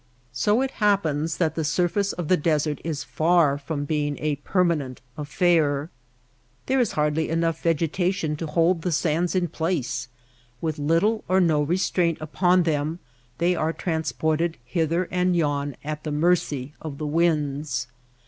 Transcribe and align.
So 0.33 0.63
it 0.63 0.71
happens 0.81 1.37
that 1.37 1.53
the 1.53 1.63
surface 1.63 2.11
of 2.11 2.27
the 2.27 2.29
THE 2.29 2.37
MAKE 2.37 2.39
OF 2.39 2.43
THE 2.43 2.49
DESERT 2.49 2.75
desert 2.77 2.81
is 2.89 3.03
far 3.03 3.57
from 3.59 3.85
being 3.85 4.17
a 4.17 4.37
permanent 4.37 4.99
affair. 5.15 5.91
There 6.65 6.79
is 6.79 6.93
hardly 6.93 7.29
enough 7.29 7.61
vegetation 7.61 8.35
to 8.37 8.47
hold 8.47 8.81
the 8.81 8.91
sands 8.91 9.35
in 9.35 9.47
place. 9.47 10.07
With 10.59 10.79
little 10.79 11.23
or 11.27 11.39
no 11.39 11.61
restraint 11.61 12.17
upon 12.19 12.63
them 12.63 12.97
they 13.37 13.55
are 13.55 13.73
transported 13.73 14.57
hither 14.65 15.07
and 15.11 15.35
yon 15.35 15.75
at 15.83 16.03
the 16.03 16.11
mercy 16.11 16.73
of 16.81 16.97
the 16.97 17.05
winds. 17.05 17.85